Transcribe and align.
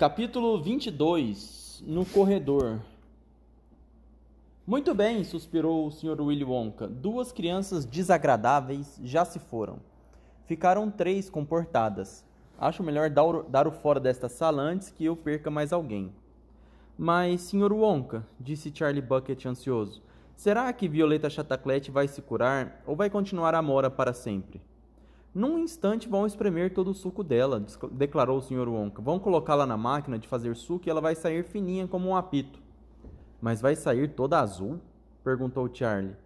Capítulo 0.00 0.58
22 0.62 1.84
No 1.86 2.06
corredor 2.06 2.80
Muito 4.66 4.94
bem, 4.94 5.22
suspirou 5.24 5.86
o 5.86 5.90
Sr. 5.90 6.18
Willy 6.22 6.42
Wonka. 6.42 6.88
Duas 6.88 7.32
crianças 7.32 7.84
desagradáveis 7.84 8.98
já 9.04 9.26
se 9.26 9.38
foram. 9.38 9.78
Ficaram 10.46 10.90
três 10.90 11.28
comportadas. 11.28 12.24
Acho 12.58 12.82
melhor 12.82 13.10
dar, 13.10 13.68
o 13.68 13.70
fora 13.70 14.00
desta 14.00 14.26
sala 14.26 14.62
antes 14.62 14.88
que 14.88 15.04
eu 15.04 15.14
perca 15.14 15.50
mais 15.50 15.70
alguém. 15.70 16.10
Mas, 16.96 17.42
Sr. 17.42 17.70
Wonka, 17.70 18.26
disse 18.40 18.72
Charlie 18.74 19.02
Bucket 19.02 19.44
ansioso, 19.44 20.02
será 20.34 20.72
que 20.72 20.88
Violeta 20.88 21.28
Chataclete 21.28 21.90
vai 21.90 22.08
se 22.08 22.22
curar 22.22 22.82
ou 22.86 22.96
vai 22.96 23.10
continuar 23.10 23.54
a 23.54 23.60
mora 23.60 23.90
para 23.90 24.14
sempre? 24.14 24.62
Num 25.32 25.58
instante 25.58 26.08
vão 26.08 26.26
espremer 26.26 26.74
todo 26.74 26.90
o 26.90 26.94
suco 26.94 27.22
dela, 27.22 27.64
declarou 27.92 28.38
o 28.38 28.42
Sr. 28.42 28.68
Wonka. 28.68 29.00
Vão 29.00 29.20
colocá-la 29.20 29.64
na 29.64 29.76
máquina 29.76 30.18
de 30.18 30.26
fazer 30.26 30.56
suco 30.56 30.88
e 30.88 30.90
ela 30.90 31.00
vai 31.00 31.14
sair 31.14 31.44
fininha 31.44 31.86
como 31.86 32.08
um 32.08 32.16
apito. 32.16 32.58
Mas 33.40 33.60
vai 33.60 33.76
sair 33.76 34.08
toda 34.08 34.40
azul? 34.40 34.80
perguntou 35.22 35.72
Charlie. 35.72 36.16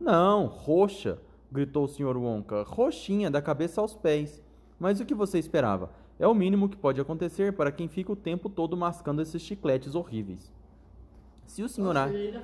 Não, 0.00 0.46
roxa, 0.46 1.18
gritou 1.50 1.84
o 1.84 1.88
Sr. 1.88 2.16
Wonka. 2.16 2.62
Roxinha, 2.62 3.28
da 3.30 3.42
cabeça 3.42 3.80
aos 3.80 3.94
pés. 3.94 4.40
Mas 4.78 5.00
o 5.00 5.04
que 5.04 5.14
você 5.14 5.40
esperava? 5.40 5.90
É 6.16 6.26
o 6.28 6.34
mínimo 6.34 6.68
que 6.68 6.76
pode 6.76 7.00
acontecer 7.00 7.52
para 7.54 7.72
quem 7.72 7.88
fica 7.88 8.12
o 8.12 8.16
tempo 8.16 8.48
todo 8.48 8.76
mascando 8.76 9.22
esses 9.22 9.42
chicletes 9.42 9.96
horríveis. 9.96 10.52
Se 11.46 11.62
o 11.62 11.68
senhor 11.68 11.94
que 12.08 12.26
é 12.26 12.36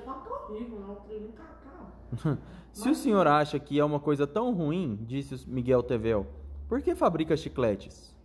acaba. 1.41 2.37
Se 2.71 2.89
o 2.89 2.95
senhor 2.95 3.27
acha 3.27 3.59
que 3.59 3.79
é 3.79 3.83
uma 3.83 3.99
coisa 3.99 4.27
tão 4.27 4.53
ruim, 4.53 4.99
disse 5.01 5.49
Miguel 5.49 5.83
Tevel, 5.83 6.27
por 6.67 6.81
que 6.81 6.93
fabrica 6.93 7.35
chicletes? 7.35 8.15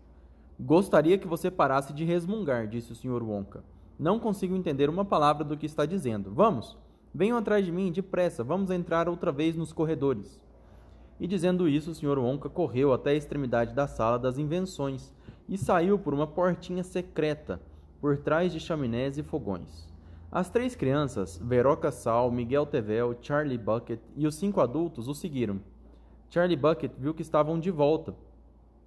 Gostaria 0.61 1.19
que 1.19 1.27
você 1.27 1.51
parasse 1.51 1.93
de 1.93 2.05
resmungar, 2.05 2.69
disse 2.69 2.93
o 2.93 2.95
Sr. 2.95 3.23
Wonka. 3.23 3.65
Não 3.99 4.21
consigo 4.21 4.55
entender 4.55 4.91
uma 4.91 5.05
palavra 5.05 5.43
do 5.43 5.57
que 5.57 5.67
está 5.67 5.87
dizendo. 5.87 6.31
Vamos, 6.33 6.77
venham 7.13 7.39
atrás 7.39 7.65
de 7.65 7.73
mim, 7.73 7.91
depressa, 7.91 8.45
vamos 8.45 8.71
entrar 8.71 9.09
outra 9.09 9.33
vez 9.33 9.57
nos 9.57 9.73
corredores. 9.73 10.39
E 11.19 11.27
dizendo 11.27 11.69
isso, 11.69 11.91
o 11.91 11.95
Sr. 11.95 12.19
Wonka 12.19 12.49
correu 12.49 12.93
até 12.93 13.11
a 13.11 13.15
extremidade 13.15 13.73
da 13.73 13.87
sala 13.87 14.19
das 14.19 14.37
invenções 14.37 15.13
e 15.49 15.57
saiu 15.57 15.99
por 15.99 16.13
uma 16.13 16.27
portinha 16.27 16.85
secreta, 16.85 17.61
por 18.01 18.19
trás 18.19 18.53
de 18.53 18.61
chaminés 18.61 19.17
e 19.17 19.23
fogões. 19.23 19.94
As 20.35 20.51
três 20.51 20.75
crianças, 20.75 21.41
Veroca 21.41 21.93
Sal, 21.93 22.29
Miguel 22.29 22.67
Tevel, 22.67 23.17
Charlie 23.23 23.57
Bucket 23.57 24.01
e 24.17 24.27
os 24.27 24.35
cinco 24.35 24.61
adultos 24.61 25.07
o 25.07 25.15
seguiram. 25.15 25.61
Charlie 26.29 26.57
Bucket 26.57 26.91
viu 26.99 27.15
que 27.15 27.23
estavam 27.23 27.61
de 27.61 27.71
volta 27.71 28.17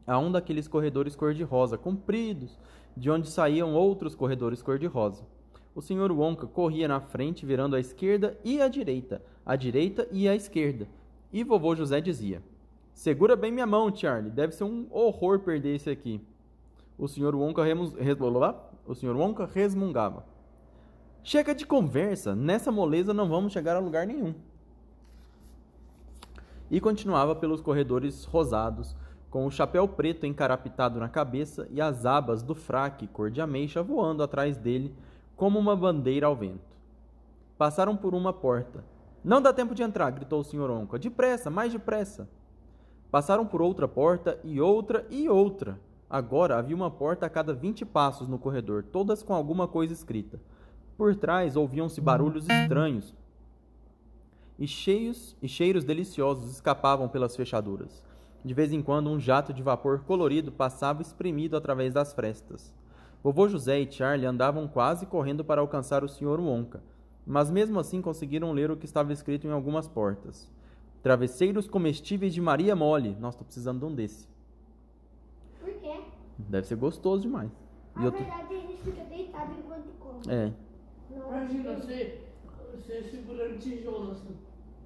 a 0.06 0.20
um 0.20 0.30
daqueles 0.30 0.68
corredores 0.68 1.16
cor-de-rosa 1.16 1.78
compridos, 1.78 2.60
de 2.98 3.10
onde 3.10 3.30
saíam 3.30 3.74
outros 3.74 4.14
corredores 4.14 4.62
cor-de-rosa. 4.62 5.24
O 5.74 5.82
Sr. 5.82 6.12
Wonka 6.12 6.48
corria 6.48 6.86
na 6.86 7.00
frente, 7.00 7.46
virando 7.46 7.78
à 7.78 7.80
esquerda 7.80 8.38
e 8.44 8.62
à 8.62 8.68
direita, 8.68 9.22
à 9.46 9.56
direita 9.56 10.06
e 10.12 10.28
à 10.28 10.36
esquerda. 10.36 10.86
E 11.32 11.46
vovô 11.46 11.74
José 11.78 12.02
dizia: 12.02 12.44
Segura 12.94 13.38
bem 13.38 13.54
minha 13.54 13.66
mão, 13.66 13.96
Charlie, 13.96 14.32
deve 14.32 14.52
ser 14.52 14.66
um 14.66 14.86
horror 14.92 15.40
perder 15.40 15.76
esse 15.76 15.90
aqui. 15.90 16.20
O 16.98 17.08
Sr. 17.08 17.34
Wonka, 17.34 17.64
remus... 17.64 17.94
o 18.86 18.94
Sr. 18.94 19.16
Wonka 19.16 19.46
resmungava. 19.46 20.36
Chega 21.28 21.54
de 21.54 21.66
conversa, 21.66 22.34
nessa 22.34 22.72
moleza 22.72 23.14
não 23.14 23.28
vamos 23.28 23.52
chegar 23.52 23.76
a 23.76 23.82
lugar 23.82 24.08
nenhum. 24.08 24.34
E 26.72 26.80
continuava 26.80 27.36
pelos 27.36 27.60
corredores 27.60 28.24
rosados, 28.24 28.96
com 29.30 29.46
o 29.46 29.52
chapéu 29.52 29.90
preto 29.90 30.26
encarapitado 30.26 31.02
na 31.02 31.10
cabeça 31.10 31.68
e 31.70 31.82
as 31.82 32.06
abas 32.06 32.42
do 32.42 32.56
fraque 32.56 33.08
cor 33.08 33.30
de 33.30 33.42
ameixa 33.42 33.84
voando 33.84 34.24
atrás 34.24 34.56
dele 34.56 34.96
como 35.36 35.60
uma 35.60 35.76
bandeira 35.76 36.28
ao 36.28 36.34
vento. 36.34 36.78
Passaram 37.58 37.98
por 37.98 38.16
uma 38.16 38.32
porta. 38.32 38.82
Não 39.22 39.42
dá 39.42 39.52
tempo 39.52 39.76
de 39.76 39.84
entrar, 39.84 40.10
gritou 40.12 40.40
o 40.40 40.44
Sr. 40.46 40.72
Onca. 40.72 40.98
Depressa, 40.98 41.50
mais 41.50 41.74
depressa. 41.74 42.30
Passaram 43.12 43.46
por 43.46 43.62
outra 43.62 43.86
porta 43.86 44.40
e 44.46 44.62
outra 44.62 45.06
e 45.10 45.28
outra. 45.28 45.78
Agora 46.10 46.58
havia 46.58 46.74
uma 46.74 46.90
porta 46.90 47.26
a 47.26 47.30
cada 47.30 47.54
vinte 47.54 47.84
passos 47.86 48.30
no 48.30 48.40
corredor, 48.40 48.82
todas 48.82 49.22
com 49.22 49.34
alguma 49.34 49.68
coisa 49.68 49.92
escrita. 49.92 50.40
Por 50.98 51.16
trás 51.16 51.56
ouviam-se 51.56 52.02
barulhos 52.02 52.48
estranhos 52.50 53.14
e 54.58 54.68
cheios 54.68 55.36
e 55.42 55.48
cheiros 55.48 55.84
deliciosos 55.84 56.50
escapavam 56.52 57.08
pelas 57.08 57.36
fechaduras. 57.36 58.04
De 58.44 58.54
vez 58.54 58.72
em 58.74 58.82
quando 58.82 59.10
um 59.10 59.20
jato 59.20 59.54
de 59.54 59.62
vapor 59.62 60.00
colorido 60.00 60.52
passava 60.52 61.02
espremido 61.02 61.56
através 61.56 61.94
das 61.94 62.14
frestas. 62.14 62.74
Vovô 63.24 63.48
José 63.48 63.80
e 63.80 63.92
Charlie 63.92 64.26
andavam 64.26 64.68
quase 64.68 65.06
correndo 65.06 65.44
para 65.44 65.62
alcançar 65.62 66.04
o 66.04 66.08
Sr. 66.10 66.40
Wonka, 66.40 66.82
mas 67.26 67.52
mesmo 67.52 67.80
assim 67.80 68.02
conseguiram 68.02 68.52
ler 68.54 68.72
o 68.72 68.78
que 68.78 68.86
estava 68.86 69.12
escrito 69.14 69.46
em 69.46 69.52
algumas 69.52 69.88
portas. 69.88 70.50
Travesseiros 71.04 71.68
comestíveis 71.68 72.34
de 72.34 72.42
Maria 72.42 72.76
Mole. 72.76 73.16
Nossa, 73.20 73.36
estou 73.36 73.46
precisando 73.46 73.80
de 73.80 73.86
um 73.86 73.94
desse. 73.94 74.28
Por 75.60 75.74
quê? 75.74 76.00
Deve 76.38 76.66
ser 76.68 76.76
gostoso 76.76 77.22
demais. 77.22 77.52
Na 77.96 78.10
tô- 78.12 78.18
verdade, 78.18 78.54
a 78.54 78.58
gente 78.58 78.78
fica 78.84 79.04
deitado 79.06 79.52
enquanto 79.60 79.88
come. 80.00 80.22
É, 80.34 80.52
Imagina 81.28 81.74
você, 81.74 82.22
você 82.74 83.04
segurando 83.04 83.60
tijolo 83.60 84.12
assim. 84.12 84.38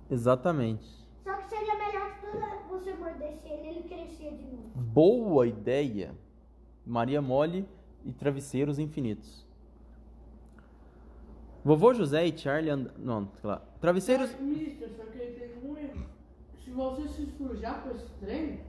exatamente. 0.09 0.85
Só 1.24 1.34
que 1.38 1.50
seria 1.50 1.75
melhor 1.75 2.16
que 2.16 2.22
toda 2.31 2.47
você 2.69 2.94
mordesse 2.94 3.47
ele 3.47 3.68
ele 3.68 3.84
crescia 3.84 4.31
de 4.31 4.44
novo. 4.46 4.69
Boa 4.75 5.46
ideia! 5.47 6.16
Maria 6.85 7.22
Mole 7.22 7.68
e 8.03 8.12
travesseiros 8.12 8.79
infinitos. 8.79 9.46
Vovô 11.63 11.94
José 11.94 12.25
e 12.25 12.35
Charlie 12.35 12.72
and... 12.72 12.88
Não, 12.97 13.29
sei 13.40 13.47
lá. 13.50 13.62
Travesseiros. 13.79 14.31
Que, 14.31 14.41
Mister, 14.41 14.90
só 14.97 15.03
que 15.03 15.19
tem 15.19 15.52
um 15.63 15.78
erro. 15.78 16.06
Se 16.63 16.72
você 16.72 17.08
se 17.08 17.25
sujar 17.38 17.84
com 17.84 17.91
esse 17.91 18.09
trem, 18.19 18.62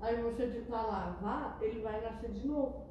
aí 0.00 0.20
você 0.20 0.48
tentar 0.48 0.82
lavar, 0.82 1.58
ele 1.62 1.80
vai 1.80 2.00
nascer 2.00 2.32
de 2.32 2.44
novo. 2.48 2.86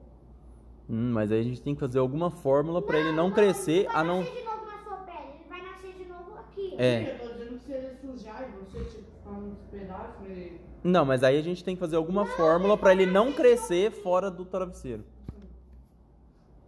Hum, 0.90 1.12
mas 1.14 1.32
aí 1.32 1.40
a 1.40 1.44
gente 1.44 1.62
tem 1.62 1.74
que 1.76 1.80
fazer 1.80 2.00
alguma 2.00 2.32
fórmula 2.32 2.82
pra 2.82 2.98
ele 3.00 3.12
não 3.12 3.28
ele 3.28 3.36
crescer 3.36 3.86
vai 3.86 3.96
a 3.96 4.04
não. 4.04 4.20
nascer 4.22 4.34
de 4.36 4.44
novo 4.44 4.66
na 4.66 4.80
sua 4.84 4.98
pele. 4.98 5.18
Ele 5.36 5.50
vai 5.50 5.62
nascer 5.62 5.94
de 5.94 6.06
novo 6.06 6.34
aqui. 6.40 6.76
É. 6.78 7.14
Eu 7.14 7.20
tô 7.28 7.34
dizendo 7.34 7.58
que 7.60 7.66
se 7.66 7.72
ele 7.72 7.96
sujar 8.02 8.50
e 8.50 8.52
você 8.64 8.84
tipo, 8.86 9.04
ficar 9.18 9.30
uns 9.32 9.58
pedaços, 9.70 10.26
ele... 10.26 10.62
Não, 10.84 11.06
mas 11.06 11.24
aí 11.24 11.38
a 11.38 11.42
gente 11.42 11.64
tem 11.64 11.76
que 11.76 11.80
fazer 11.80 11.96
alguma 11.98 12.26
fórmula 12.26 12.78
pra 12.78 12.92
ele 12.94 13.06
não 13.06 13.32
crescer 13.34 13.92
fora 13.92 14.32
do 14.32 14.46
travesseiro. 14.46 15.04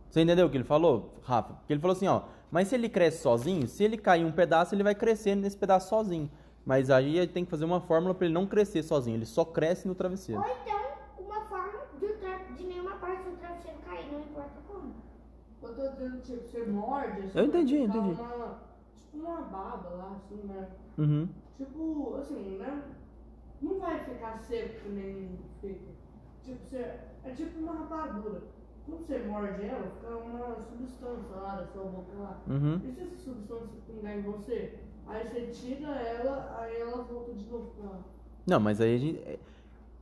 Você 0.09 0.21
entendeu 0.21 0.45
o 0.45 0.49
que 0.49 0.57
ele 0.57 0.65
falou, 0.65 1.15
Rafa? 1.23 1.53
Porque 1.53 1.71
ele 1.73 1.79
falou 1.79 1.95
assim, 1.95 2.07
ó, 2.07 2.23
mas 2.51 2.67
se 2.67 2.75
ele 2.75 2.89
cresce 2.89 3.21
sozinho, 3.21 3.65
se 3.67 3.81
ele 3.83 3.97
cair 3.97 4.25
um 4.25 4.31
pedaço, 4.31 4.75
ele 4.75 4.83
vai 4.83 4.93
crescer 4.93 5.35
nesse 5.35 5.57
pedaço 5.57 5.87
sozinho. 5.89 6.29
Mas 6.65 6.89
aí 6.91 7.17
a 7.17 7.21
gente 7.21 7.31
tem 7.31 7.45
que 7.45 7.49
fazer 7.49 7.63
uma 7.63 7.79
fórmula 7.79 8.13
pra 8.13 8.25
ele 8.25 8.33
não 8.33 8.45
crescer 8.45 8.83
sozinho, 8.83 9.15
ele 9.15 9.25
só 9.25 9.45
cresce 9.45 9.87
no 9.87 9.95
travesseiro. 9.95 10.41
Ou 10.41 10.47
então, 10.47 10.81
uma 11.25 11.41
forma 11.45 11.79
de, 11.97 12.05
o 12.05 12.17
tra- 12.17 12.37
de 12.57 12.63
nenhuma 12.65 12.95
parte 12.97 13.23
do 13.29 13.37
travesseiro 13.37 13.77
cair, 13.79 14.11
não 14.11 14.19
importa 14.19 14.31
como. 14.33 14.40
Eu 15.61 15.75
tô 15.75 15.87
dizendo, 15.89 16.21
tipo, 16.21 16.49
você 16.49 16.65
morde, 16.65 17.21
assim, 17.21 17.37
Eu 17.39 17.45
entendi, 17.45 17.81
ficar 17.81 17.97
entendi. 17.97 18.21
Uma, 18.21 18.59
tipo 18.95 19.17
uma 19.17 19.41
baba 19.41 19.89
lá, 19.89 20.15
assim, 20.15 20.43
né? 20.43 20.67
Uhum. 20.97 21.29
Tipo, 21.57 22.15
assim, 22.15 22.57
né? 22.57 22.83
Não 23.61 23.79
vai 23.79 23.99
ficar 23.99 24.39
seco 24.39 24.81
que 24.81 24.89
nem 24.89 25.39
fica. 25.61 25.91
Tipo, 26.43 26.65
você, 26.65 26.77
é 27.23 27.31
tipo 27.35 27.59
uma 27.59 27.73
rapadura. 27.73 28.41
Quando 28.85 29.05
você 29.05 29.19
morde 29.19 29.63
ela, 29.63 29.91
fica 29.91 30.15
uma 30.15 30.55
substância 30.59 31.35
lá 31.35 31.57
da 31.57 31.67
sua 31.67 31.83
boca 31.83 32.17
lá. 32.17 32.41
Uhum. 32.47 32.81
E 32.83 32.91
se 32.91 33.01
essa 33.01 33.15
substância 33.17 33.79
pingar 33.85 34.17
em 34.17 34.21
você? 34.23 34.79
Aí 35.05 35.27
você 35.27 35.47
tira 35.47 35.89
ela, 35.89 36.57
aí 36.59 36.81
ela 36.81 37.03
volta 37.03 37.33
de 37.33 37.45
novo 37.45 37.71
pra 37.79 37.91
lá. 37.91 37.99
Não, 38.47 38.59
mas 38.59 38.81
aí 38.81 38.95
a 38.95 38.97
gente. 38.97 39.39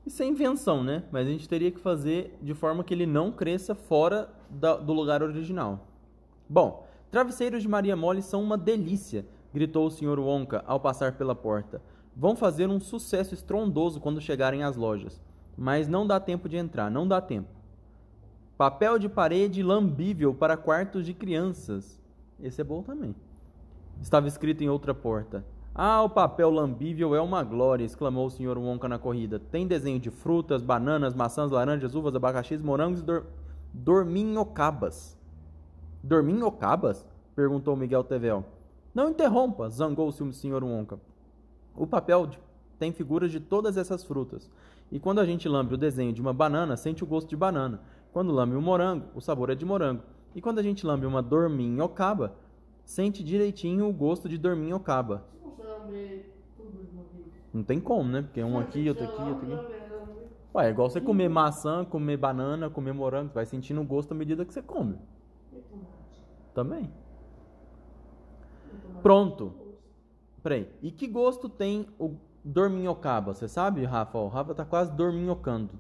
Isso 0.05 0.23
é 0.23 0.25
invenção, 0.25 0.83
né? 0.83 1.03
Mas 1.11 1.27
a 1.27 1.29
gente 1.29 1.47
teria 1.47 1.71
que 1.71 1.79
fazer 1.79 2.37
de 2.41 2.53
forma 2.53 2.83
que 2.83 2.93
ele 2.93 3.05
não 3.05 3.31
cresça 3.31 3.75
fora 3.75 4.29
da- 4.49 4.77
do 4.77 4.93
lugar 4.93 5.21
original. 5.21 5.87
Bom, 6.47 6.87
travesseiros 7.11 7.61
de 7.61 7.67
Maria 7.67 7.95
Mole 7.95 8.21
são 8.21 8.41
uma 8.41 8.57
delícia, 8.57 9.25
gritou 9.53 9.85
o 9.85 9.91
Sr. 9.91 10.19
Wonka 10.19 10.63
ao 10.65 10.79
passar 10.79 11.13
pela 11.17 11.35
porta. 11.35 11.81
Vão 12.15 12.35
fazer 12.35 12.67
um 12.67 12.79
sucesso 12.79 13.33
estrondoso 13.33 13.99
quando 13.99 14.19
chegarem 14.19 14.63
às 14.63 14.75
lojas. 14.75 15.21
Mas 15.57 15.87
não 15.87 16.07
dá 16.07 16.19
tempo 16.19 16.49
de 16.49 16.57
entrar, 16.57 16.89
não 16.89 17.07
dá 17.07 17.21
tempo. 17.21 17.49
Papel 18.57 18.97
de 18.99 19.07
parede 19.07 19.61
lambível 19.61 20.33
para 20.33 20.57
quartos 20.57 21.05
de 21.05 21.13
crianças. 21.13 21.99
Esse 22.41 22.61
é 22.61 22.63
bom 22.63 22.81
também. 22.81 23.15
Estava 24.01 24.27
escrito 24.27 24.63
em 24.63 24.69
outra 24.69 24.93
porta. 24.93 25.45
Ah, 25.81 26.03
o 26.03 26.09
papel 26.09 26.49
lambível 26.49 27.15
é 27.15 27.21
uma 27.21 27.41
glória! 27.41 27.85
exclamou 27.85 28.27
o 28.27 28.29
Sr. 28.29 28.57
Wonka 28.57 28.89
na 28.89 28.99
corrida. 28.99 29.39
Tem 29.39 29.65
desenho 29.65 29.97
de 29.97 30.11
frutas, 30.11 30.61
bananas, 30.61 31.13
maçãs, 31.13 31.51
laranjas, 31.51 31.95
uvas, 31.95 32.13
abacaxis, 32.13 32.61
morangos 32.61 32.99
e 32.99 33.03
dor... 33.03 33.27
dorminhocabas. 33.73 35.17
Dorminhocabas? 36.03 37.07
perguntou 37.33 37.77
Miguel 37.77 38.03
Tevel. 38.03 38.43
Não 38.93 39.11
interrompa, 39.11 39.69
zangou-se 39.69 40.21
o 40.21 40.33
Sr. 40.33 40.65
Wonka. 40.65 40.99
O 41.73 41.87
papel 41.87 42.27
de- 42.27 42.39
tem 42.77 42.91
figuras 42.91 43.31
de 43.31 43.39
todas 43.39 43.77
essas 43.77 44.03
frutas. 44.03 44.51
E 44.91 44.99
quando 44.99 45.19
a 45.19 45.25
gente 45.25 45.47
lambe 45.47 45.75
o 45.75 45.77
desenho 45.77 46.11
de 46.11 46.19
uma 46.19 46.33
banana, 46.33 46.75
sente 46.75 47.05
o 47.05 47.07
gosto 47.07 47.29
de 47.29 47.37
banana. 47.37 47.79
Quando 48.11 48.33
lambe 48.33 48.53
um 48.53 48.61
morango, 48.61 49.05
o 49.15 49.21
sabor 49.21 49.49
é 49.49 49.55
de 49.55 49.63
morango. 49.63 50.03
E 50.35 50.41
quando 50.41 50.59
a 50.59 50.63
gente 50.63 50.85
lambe 50.85 51.05
uma 51.05 51.21
dorminhocaba, 51.21 52.35
sente 52.83 53.23
direitinho 53.23 53.87
o 53.87 53.93
gosto 53.93 54.27
de 54.27 54.37
dorminhocaba. 54.37 55.23
Se 55.79 55.85
você 55.85 55.91
lamber 55.91 56.29
tudo 56.57 56.83
de 56.83 56.91
uma 56.91 57.03
vez. 57.03 57.25
Não 57.53 57.63
tem 57.63 57.79
como, 57.79 58.09
né? 58.09 58.21
Porque 58.21 58.43
um 58.43 58.59
aqui, 58.59 58.87
outro 58.89 59.05
aqui, 59.05 59.21
outro 59.21 59.53
aqui. 59.53 59.89
Ué, 60.53 60.67
é 60.67 60.69
igual 60.69 60.89
você 60.89 60.99
comer 60.99 61.29
maçã, 61.29 61.85
comer 61.85 62.17
banana, 62.17 62.69
comer 62.69 62.93
morango. 62.93 63.29
Você 63.29 63.35
vai 63.35 63.45
sentindo 63.45 63.81
o 63.81 63.85
gosto 63.85 64.11
à 64.11 64.15
medida 64.15 64.45
que 64.45 64.53
você 64.53 64.61
come. 64.61 64.97
E? 65.53 65.61
Também. 66.53 66.91
Pronto. 69.01 69.53
Peraí. 70.41 70.69
E 70.81 70.91
que 70.91 71.07
gosto 71.07 71.47
tem 71.47 71.87
o 71.99 72.15
dorminhocaba? 72.43 73.33
Você 73.33 73.47
sabe, 73.47 73.83
Rafa? 73.85 74.17
O 74.17 74.27
Rafa 74.27 74.55
tá 74.55 74.65
quase 74.65 74.91
dorminhocando. 74.91 75.73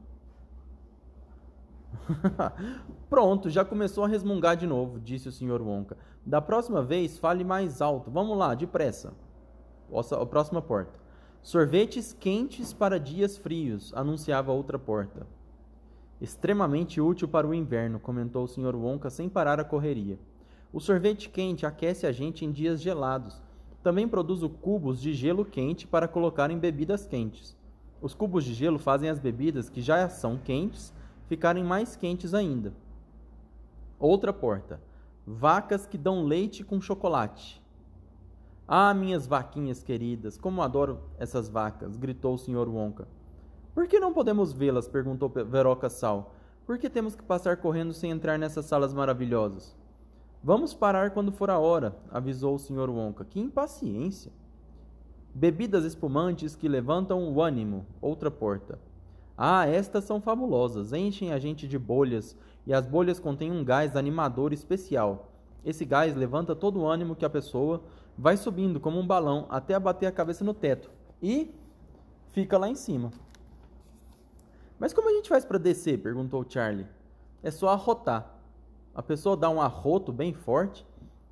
Pronto, 3.09 3.49
já 3.49 3.65
começou 3.65 4.03
a 4.03 4.07
resmungar 4.07 4.55
de 4.55 4.67
novo, 4.67 4.99
disse 4.99 5.27
o 5.27 5.31
Sr. 5.31 5.61
Wonka. 5.61 5.97
Da 6.25 6.41
próxima 6.41 6.83
vez, 6.83 7.17
fale 7.17 7.43
mais 7.43 7.81
alto. 7.81 8.11
Vamos 8.11 8.37
lá, 8.37 8.53
depressa. 8.53 9.13
A 9.91 10.25
próxima 10.25 10.61
porta. 10.61 10.99
Sorvetes 11.41 12.13
quentes 12.13 12.73
para 12.73 12.99
dias 12.99 13.37
frios, 13.37 13.93
anunciava 13.93 14.51
outra 14.51 14.77
porta. 14.77 15.25
Extremamente 16.21 16.99
útil 16.99 17.27
para 17.27 17.47
o 17.47 17.53
inverno, 17.53 17.99
comentou 17.99 18.43
o 18.43 18.47
Sr. 18.47 18.75
Wonka 18.75 19.09
sem 19.09 19.29
parar 19.29 19.59
a 19.59 19.63
correria. 19.63 20.19
O 20.71 20.79
sorvete 20.79 21.29
quente 21.29 21.65
aquece 21.65 22.05
a 22.05 22.11
gente 22.11 22.45
em 22.45 22.51
dias 22.51 22.81
gelados. 22.81 23.41
Também 23.81 24.07
produzo 24.07 24.49
cubos 24.49 25.01
de 25.01 25.13
gelo 25.13 25.45
quente 25.45 25.87
para 25.87 26.07
colocar 26.07 26.51
em 26.51 26.59
bebidas 26.59 27.07
quentes. 27.07 27.57
Os 28.01 28.13
cubos 28.13 28.43
de 28.43 28.53
gelo 28.53 28.77
fazem 28.77 29.09
as 29.09 29.17
bebidas 29.17 29.69
que 29.69 29.81
já 29.81 30.07
são 30.09 30.37
quentes 30.37 30.93
ficarem 31.27 31.63
mais 31.63 31.95
quentes 31.95 32.33
ainda. 32.33 32.73
Outra 33.97 34.33
porta. 34.33 34.81
Vacas 35.25 35.85
que 35.85 35.97
dão 35.97 36.23
leite 36.23 36.63
com 36.63 36.81
chocolate. 36.81 37.58
Ah, 38.71 38.93
minhas 38.93 39.25
vaquinhas 39.25 39.81
queridas, 39.81 40.37
como 40.37 40.61
adoro 40.61 40.99
essas 41.17 41.49
vacas, 41.49 41.97
gritou 41.97 42.35
o 42.35 42.37
Sr. 42.37 42.69
Wonka. 42.69 43.07
Por 43.73 43.87
que 43.87 43.99
não 43.99 44.13
podemos 44.13 44.53
vê-las? 44.53 44.87
perguntou 44.87 45.27
Pe- 45.27 45.43
Veroca 45.43 45.89
Sal. 45.89 46.35
Por 46.67 46.77
que 46.77 46.87
temos 46.87 47.15
que 47.15 47.23
passar 47.23 47.57
correndo 47.57 47.93
sem 47.93 48.11
entrar 48.11 48.37
nessas 48.37 48.65
salas 48.65 48.93
maravilhosas? 48.93 49.75
Vamos 50.43 50.71
parar 50.71 51.09
quando 51.09 51.31
for 51.31 51.49
a 51.49 51.57
hora, 51.57 51.95
avisou 52.11 52.53
o 52.53 52.59
Sr. 52.59 52.91
Wonka. 52.91 53.25
Que 53.25 53.39
impaciência! 53.39 54.31
Bebidas 55.33 55.83
espumantes 55.83 56.55
que 56.55 56.67
levantam 56.67 57.27
o 57.27 57.41
ânimo. 57.41 57.87
Outra 57.99 58.29
porta. 58.29 58.77
Ah, 59.35 59.65
estas 59.65 60.03
são 60.03 60.21
fabulosas. 60.21 60.93
Enchem 60.93 61.31
a 61.31 61.39
gente 61.39 61.67
de 61.67 61.79
bolhas 61.79 62.37
e 62.67 62.73
as 62.73 62.85
bolhas 62.85 63.19
contêm 63.19 63.51
um 63.51 63.63
gás 63.63 63.95
animador 63.95 64.53
especial. 64.53 65.31
Esse 65.65 65.85
gás 65.85 66.15
levanta 66.15 66.55
todo 66.55 66.79
o 66.81 66.87
ânimo 66.87 67.15
que 67.15 67.25
a 67.25 67.29
pessoa 67.29 67.81
vai 68.19 68.35
subindo 68.35 68.81
como 68.81 68.99
um 68.99 69.07
balão 69.07 69.45
até 69.49 69.73
abater 69.73 70.09
a 70.09 70.11
cabeça 70.11 70.43
no 70.43 70.53
teto 70.53 70.91
e 71.23 71.55
fica 72.33 72.57
lá 72.57 72.67
em 72.67 72.75
cima. 72.75 73.11
Mas 74.77 74.91
como 74.91 75.09
a 75.09 75.13
gente 75.13 75.29
faz 75.29 75.45
para 75.45 75.57
descer? 75.57 76.01
perguntou 76.01 76.45
Charlie. 76.47 76.85
É 77.41 77.49
só 77.49 77.69
arrotar. 77.69 78.37
A 78.93 79.01
pessoa 79.01 79.37
dá 79.37 79.49
um 79.49 79.61
arroto 79.61 80.11
bem 80.11 80.33
forte, 80.33 80.85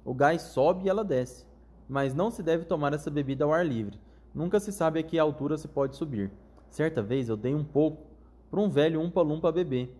o 0.05 0.13
gás 0.13 0.43
sobe 0.43 0.85
e 0.85 0.89
ela 0.89 1.03
desce. 1.03 1.45
Mas 1.89 2.13
não 2.13 2.31
se 2.31 2.41
deve 2.41 2.63
tomar 2.63 2.93
essa 2.93 3.11
bebida 3.11 3.43
ao 3.43 3.51
ar 3.51 3.65
livre. 3.65 3.99
Nunca 4.33 4.57
se 4.57 4.71
sabe 4.71 4.99
a 4.99 5.03
que 5.03 5.19
altura 5.19 5.57
se 5.57 5.67
pode 5.67 5.97
subir. 5.97 6.31
Certa 6.69 7.01
vez 7.01 7.27
eu 7.27 7.35
dei 7.35 7.53
um 7.53 7.65
pouco 7.65 8.05
para 8.49 8.61
um 8.61 8.69
velho 8.69 9.01
umpa-lumpa 9.01 9.51
beber 9.51 9.93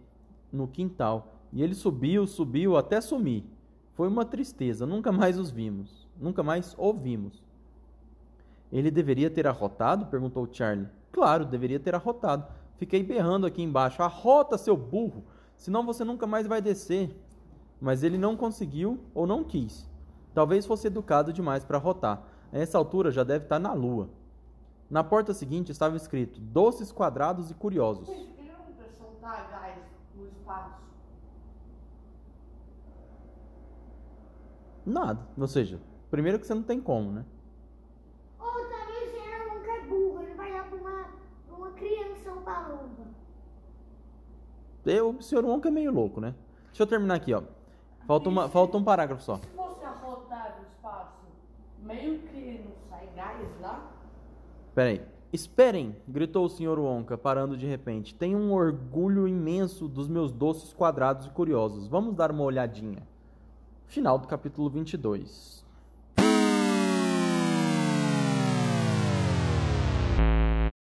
no 0.54 0.70
quintal 0.70 1.34
e 1.52 1.62
ele 1.62 1.76
subiu, 1.76 2.26
subiu 2.26 2.78
até 2.78 3.02
sumir. 3.02 3.44
Foi 3.94 4.08
uma 4.08 4.24
tristeza, 4.24 4.86
nunca 4.86 5.12
mais 5.12 5.38
os 5.38 5.52
vimos, 5.52 6.07
nunca 6.20 6.44
mais 6.44 6.76
ouvimos. 6.78 7.44
Ele 8.72 8.92
deveria 8.92 9.30
ter 9.30 9.48
arrotado? 9.48 10.08
perguntou 10.08 10.48
Charlie. 10.52 10.88
Claro, 11.12 11.46
deveria 11.46 11.80
ter 11.80 11.96
arrotado. 11.96 12.46
Fiquei 12.78 13.02
berrando 13.04 13.46
aqui 13.48 13.62
embaixo. 13.62 14.04
Arrota, 14.04 14.58
seu 14.58 14.76
burro! 14.76 15.24
Senão 15.56 15.86
você 15.86 16.04
nunca 16.04 16.28
mais 16.28 16.46
vai 16.46 16.62
descer. 16.62 17.16
Mas 17.80 18.04
ele 18.04 18.18
não 18.18 18.36
conseguiu 18.36 19.00
ou 19.14 19.26
não 19.26 19.44
quis. 19.44 19.90
Talvez 20.34 20.66
fosse 20.66 20.88
educado 20.88 21.34
demais 21.34 21.64
para 21.64 21.78
arrotar. 21.78 22.24
A 22.52 22.58
essa 22.58 22.78
altura 22.78 23.12
já 23.12 23.24
deve 23.24 23.46
estar 23.46 23.60
na 23.60 23.74
lua. 23.74 24.10
Na 24.90 25.04
porta 25.04 25.34
seguinte 25.34 25.72
estava 25.72 25.96
escrito: 25.96 26.40
doces 26.40 26.92
quadrados 26.92 27.50
e 27.50 27.54
curiosos. 27.54 28.08
Nada. 34.86 35.28
Ou 35.38 35.48
seja, 35.48 35.80
primeiro 36.10 36.40
que 36.40 36.48
você 36.48 36.54
não 36.54 36.64
tem 36.64 36.80
como, 36.80 37.12
né? 37.12 37.26
Ou 38.40 38.48
talvez 38.48 39.14
era 39.16 39.54
um 39.54 39.64
é 39.64 39.82
burro, 39.82 40.22
ele 40.22 40.34
vai 40.36 40.52
dar 40.52 40.70
pra 40.70 40.78
uma, 40.78 41.10
pra 41.48 41.56
uma 41.56 41.72
criança 41.72 42.32
um 42.32 42.42
palumpa. 42.42 43.04
Eu, 44.86 45.10
o 45.12 45.22
senhor 45.22 45.44
Wonka 45.44 45.68
é 45.68 45.72
meio 45.72 45.92
louco, 45.92 46.22
né? 46.22 46.34
Deixa 46.68 46.84
eu 46.84 46.88
terminar 46.88 47.16
aqui, 47.16 47.34
ó. 47.34 47.44
Falta, 48.06 48.30
uma, 48.30 48.48
falta 48.48 48.78
um 48.78 48.84
parágrafo 48.84 49.22
só. 49.22 49.36
Se 49.36 49.48
você 49.56 49.84
arrotar 49.84 50.58
no 50.58 50.68
espaço, 50.68 51.26
meio 51.82 52.20
que 52.20 52.64
não 52.64 52.90
sai 52.90 53.10
gás 53.16 53.62
lá? 53.62 53.92
Peraí. 54.74 55.02
Esperem! 55.34 55.94
gritou 56.08 56.46
o 56.46 56.50
Sr. 56.50 56.80
Wonka, 56.80 57.18
parando 57.18 57.58
de 57.58 57.66
repente. 57.66 58.16
Tenho 58.16 58.38
um 58.38 58.54
orgulho 58.54 59.28
imenso 59.28 59.90
dos 59.90 60.08
meus 60.08 60.32
doces 60.32 60.72
quadrados 60.72 61.26
e 61.26 61.30
curiosos. 61.32 61.88
Vamos 61.88 62.16
dar 62.16 62.32
uma 62.32 62.44
olhadinha. 62.44 63.06
Final 63.88 64.18
do 64.18 64.28
capítulo 64.28 64.70
22. 64.70 65.66